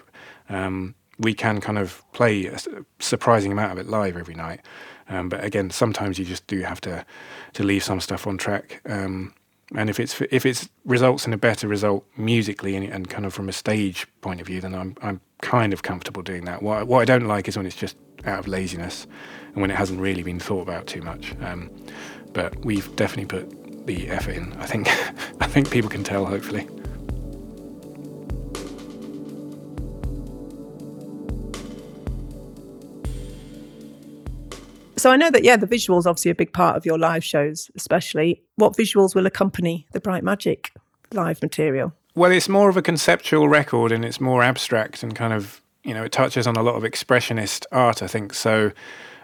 [0.49, 2.57] Um, we can kind of play a
[2.99, 4.61] surprising amount of it live every night.
[5.07, 7.05] Um, but again, sometimes you just do have to
[7.53, 8.81] to leave some stuff on track.
[8.87, 9.33] Um,
[9.75, 13.33] and if it's if it's results in a better result musically and, and, kind of
[13.33, 16.61] from a stage point of view, then I'm I'm kind of comfortable doing that.
[16.61, 19.07] What what I don't like is when it's just out of laziness
[19.53, 21.35] and when it hasn't really been thought about too much.
[21.41, 21.69] Um,
[22.33, 24.53] but we've definitely put the effort in.
[24.53, 24.87] I think
[25.39, 26.25] I think people can tell.
[26.25, 26.67] Hopefully.
[34.97, 37.69] So I know that yeah, the visuals obviously a big part of your live shows,
[37.75, 38.41] especially.
[38.55, 40.71] What visuals will accompany the Bright Magic
[41.11, 41.93] live material?
[42.15, 45.93] Well, it's more of a conceptual record and it's more abstract and kind of you
[45.93, 48.03] know it touches on a lot of expressionist art.
[48.03, 48.71] I think so.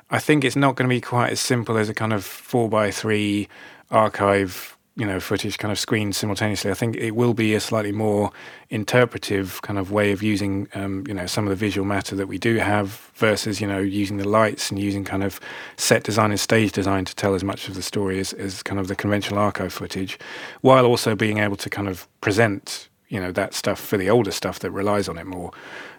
[0.09, 2.69] I think it's not going to be quite as simple as a kind of four
[2.69, 3.47] by three
[3.89, 6.69] archive you know footage kind of screened simultaneously.
[6.69, 8.31] I think it will be a slightly more
[8.69, 12.27] interpretive kind of way of using um, you know some of the visual matter that
[12.27, 15.39] we do have versus you know using the lights and using kind of
[15.77, 18.79] set design and stage design to tell as much of the story as, as kind
[18.79, 20.19] of the conventional archive footage,
[20.61, 24.31] while also being able to kind of present you know that stuff for the older
[24.31, 25.51] stuff that relies on it more.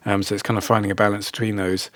[0.05, 1.91] Um, so it's kind of finding a balance between those.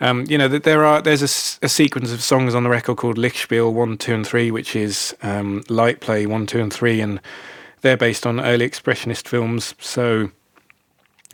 [0.00, 2.98] Um, you know that there are there's a, a, sequence of songs on the record
[2.98, 7.00] called Lichtspiel one, two, and three, which is um, light play one, two, and three,
[7.00, 7.20] and
[7.80, 9.74] they're based on early expressionist films.
[9.78, 10.30] So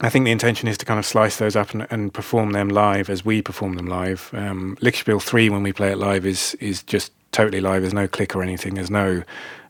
[0.00, 2.68] I think the intention is to kind of slice those up and, and perform them
[2.68, 4.30] live as we perform them live.
[4.32, 7.82] Um, Lichtspiel three, when we play it live, is is just totally live.
[7.82, 8.74] There's no click or anything.
[8.74, 9.24] There's no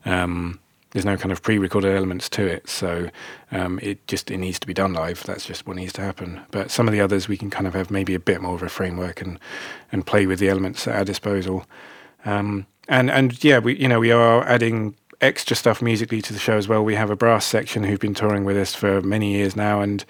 [0.05, 0.59] um,
[0.93, 3.09] there's no kind of pre-recorded elements to it, so
[3.51, 5.23] um, it just it needs to be done live.
[5.23, 6.41] That's just what needs to happen.
[6.51, 8.63] But some of the others we can kind of have maybe a bit more of
[8.63, 9.39] a framework and
[9.91, 11.65] and play with the elements at our disposal.
[12.25, 16.39] Um, and and yeah, we you know we are adding extra stuff musically to the
[16.39, 16.83] show as well.
[16.83, 20.05] We have a brass section who've been touring with us for many years now, and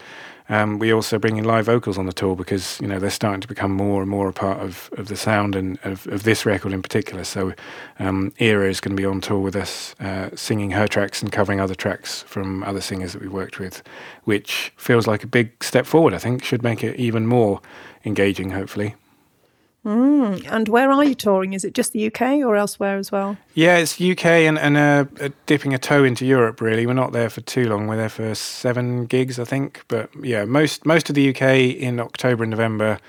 [0.50, 3.42] um, we also bring in live vocals on the tour because you know they're starting
[3.42, 6.46] to become more and more a part of, of the sound and of, of this
[6.46, 7.24] record in particular.
[7.24, 7.54] So
[8.00, 11.32] um, EERA is going to be on tour with us, uh, singing her tracks and
[11.32, 13.82] covering other tracks from other singers that we worked with,
[14.26, 16.14] which feels like a big step forward.
[16.14, 17.62] I think should make it even more
[18.06, 18.96] engaging, hopefully.
[19.86, 21.52] Mm, and where are you touring?
[21.54, 23.38] Is it just the UK or elsewhere as well?
[23.54, 26.62] Yeah, it's UK and, and uh, uh, dipping a toe into Europe.
[26.62, 27.88] Really, we're not there for too long.
[27.88, 29.84] We're there for seven gigs, I think.
[29.90, 31.42] But yeah, most most of the UK
[31.76, 33.00] in October and November.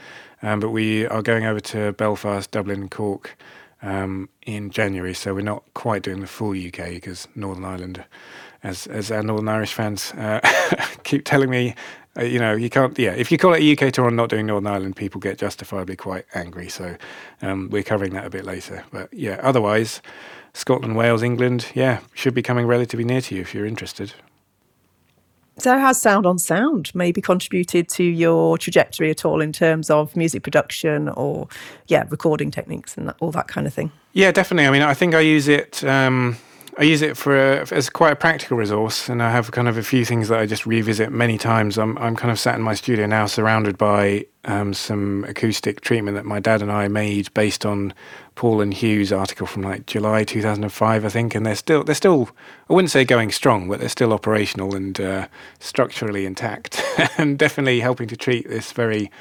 [0.42, 3.38] Um, but we are going over to Belfast, Dublin, Cork
[3.80, 5.14] um, in January.
[5.14, 8.04] So we're not quite doing the full UK because Northern Ireland,
[8.64, 10.40] as as our Northern Irish fans uh,
[11.04, 11.76] keep telling me,
[12.18, 12.98] uh, you know, you can't.
[12.98, 15.38] Yeah, if you call it a UK tour and not doing Northern Ireland, people get
[15.38, 16.68] justifiably quite angry.
[16.68, 16.96] So
[17.42, 18.84] um, we're covering that a bit later.
[18.90, 20.00] But yeah, otherwise,
[20.52, 24.14] Scotland, Wales, England, yeah, should be coming relatively near to you if you're interested.
[25.56, 30.16] So, has Sound on Sound maybe contributed to your trajectory at all in terms of
[30.16, 31.46] music production or,
[31.86, 33.92] yeah, recording techniques and that, all that kind of thing?
[34.14, 34.66] Yeah, definitely.
[34.66, 35.84] I mean, I think I use it.
[35.84, 36.38] Um,
[36.76, 39.78] I use it for a, as quite a practical resource, and I have kind of
[39.78, 41.78] a few things that I just revisit many times.
[41.78, 46.16] I'm I'm kind of sat in my studio now, surrounded by um, some acoustic treatment
[46.16, 47.94] that my dad and I made based on
[48.34, 52.30] Paul and Hugh's article from like July 2005, I think, and they're still they're still
[52.68, 55.28] I wouldn't say going strong, but they're still operational and uh,
[55.60, 56.82] structurally intact,
[57.18, 59.12] and definitely helping to treat this very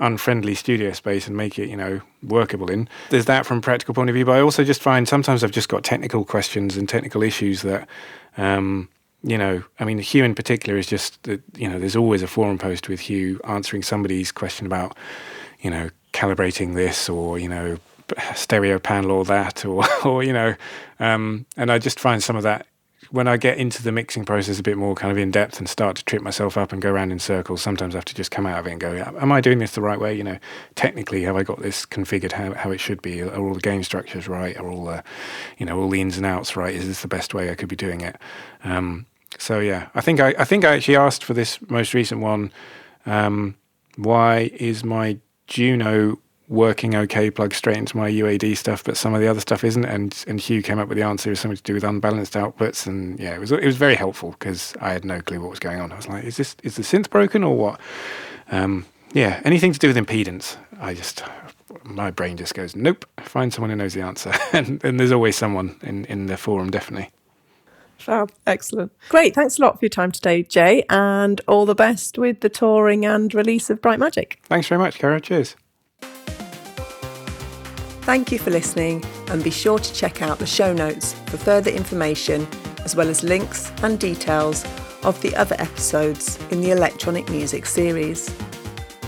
[0.00, 2.88] unfriendly studio space and make it, you know, workable in.
[3.10, 5.68] There's that from practical point of view, but I also just find sometimes I've just
[5.68, 7.88] got technical questions and technical issues that,
[8.36, 8.88] um,
[9.22, 11.26] you know, I mean, Hugh in particular is just
[11.56, 14.96] you know, there's always a forum post with Hugh answering somebody's question about,
[15.60, 17.78] you know, calibrating this or, you know,
[18.34, 20.54] stereo panel or that or, or you know,
[21.00, 22.67] um, and I just find some of that
[23.10, 25.68] when I get into the mixing process a bit more kind of in depth and
[25.68, 28.30] start to trip myself up and go around in circles, sometimes I have to just
[28.30, 30.14] come out of it and go, am I doing this the right way?
[30.14, 30.38] You know,
[30.74, 33.22] technically, have I got this configured how, how it should be?
[33.22, 34.56] Are all the gain structures right?
[34.58, 35.02] Are all the,
[35.56, 36.74] you know, all the ins and outs right?
[36.74, 38.16] Is this the best way I could be doing it?
[38.64, 39.06] Um,
[39.38, 42.52] so yeah, I think I, I think I actually asked for this most recent one.
[43.06, 43.56] Um,
[43.96, 46.18] why is my Juno
[46.48, 49.84] working okay, plugged straight into my UAD stuff, but some of the other stuff isn't.
[49.84, 51.30] And and Hugh came up with the answer.
[51.30, 53.94] It was something to do with unbalanced outputs, and yeah, it was it was very
[53.94, 55.92] helpful because I had no clue what was going on.
[55.92, 57.80] I was like, is this is the synth broken or what?
[58.50, 61.22] Um, yeah, anything to do with impedance, I just
[61.84, 63.04] my brain just goes, nope.
[63.20, 66.70] Find someone who knows the answer, and, and there's always someone in in the forum,
[66.70, 67.10] definitely.
[67.98, 68.30] Fab.
[68.46, 68.92] Excellent.
[69.08, 69.34] Great.
[69.34, 73.04] Thanks a lot for your time today, Jay, and all the best with the touring
[73.04, 74.38] and release of Bright Magic.
[74.44, 75.18] Thanks very much, Caro.
[75.18, 75.56] Cheers.
[78.08, 81.70] Thank you for listening, and be sure to check out the show notes for further
[81.70, 82.48] information,
[82.82, 84.64] as well as links and details
[85.02, 88.34] of the other episodes in the electronic music series.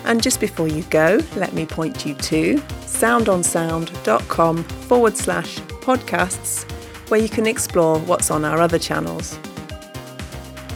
[0.05, 6.71] And just before you go, let me point you to soundonsound.com forward slash podcasts
[7.09, 9.39] where you can explore what's on our other channels.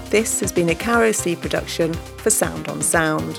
[0.08, 3.38] This has been a Caro C production for Sound on Sound.